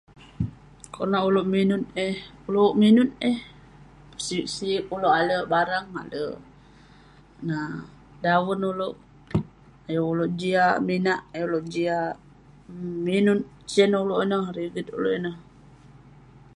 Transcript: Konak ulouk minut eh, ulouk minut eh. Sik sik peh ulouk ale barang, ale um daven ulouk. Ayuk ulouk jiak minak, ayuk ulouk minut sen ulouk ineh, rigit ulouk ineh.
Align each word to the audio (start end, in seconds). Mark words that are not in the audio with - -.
Konak 0.93 1.23
ulouk 1.29 1.47
minut 1.53 1.83
eh, 2.05 2.15
ulouk 2.49 2.73
minut 2.81 3.09
eh. 3.29 3.37
Sik 4.25 4.45
sik 4.55 4.81
peh 4.87 4.95
ulouk 4.97 5.17
ale 5.21 5.37
barang, 5.51 5.87
ale 6.01 6.23
um 7.47 7.73
daven 8.23 8.61
ulouk. 8.71 8.95
Ayuk 9.87 10.09
ulouk 10.13 10.31
jiak 10.39 10.75
minak, 10.87 11.21
ayuk 11.33 11.47
ulouk 11.49 11.65
minut 13.07 13.41
sen 13.73 13.91
ulouk 14.03 14.21
ineh, 14.25 14.45
rigit 14.55 14.87
ulouk 14.97 15.15
ineh. 15.19 15.35